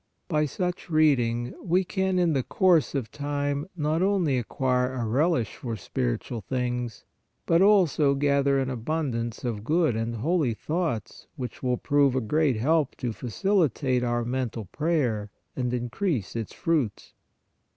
[0.27, 5.57] By such reading we can in the course of time not only acquire a relish
[5.57, 7.05] for spiritual things,
[7.45, 12.55] but also gather an abundance of good and holy thoughts which will prove a great
[12.55, 17.13] help to facilitate our mental prayer and increase its fruits.